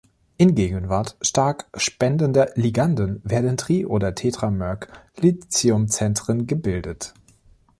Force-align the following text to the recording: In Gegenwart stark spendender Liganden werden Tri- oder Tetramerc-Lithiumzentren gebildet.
In 0.37 0.55
Gegenwart 0.55 1.15
stark 1.21 1.67
spendender 1.75 2.49
Liganden 2.55 3.21
werden 3.23 3.55
Tri- 3.55 3.85
oder 3.85 4.15
Tetramerc-Lithiumzentren 4.15 6.47
gebildet. 6.47 7.13